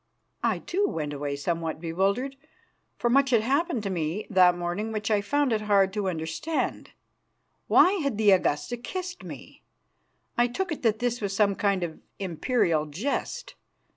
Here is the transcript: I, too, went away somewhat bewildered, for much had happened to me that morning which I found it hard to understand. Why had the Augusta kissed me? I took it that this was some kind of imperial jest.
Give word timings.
I, 0.41 0.57
too, 0.57 0.87
went 0.87 1.13
away 1.13 1.35
somewhat 1.35 1.79
bewildered, 1.79 2.35
for 2.97 3.07
much 3.07 3.29
had 3.29 3.41
happened 3.41 3.83
to 3.83 3.91
me 3.91 4.25
that 4.31 4.57
morning 4.57 4.91
which 4.91 5.11
I 5.11 5.21
found 5.21 5.53
it 5.53 5.61
hard 5.61 5.93
to 5.93 6.09
understand. 6.09 6.89
Why 7.67 7.91
had 8.01 8.17
the 8.17 8.31
Augusta 8.31 8.77
kissed 8.77 9.23
me? 9.23 9.61
I 10.39 10.47
took 10.47 10.71
it 10.71 10.81
that 10.81 10.97
this 10.97 11.21
was 11.21 11.35
some 11.35 11.53
kind 11.53 11.83
of 11.83 11.99
imperial 12.17 12.87
jest. 12.87 13.53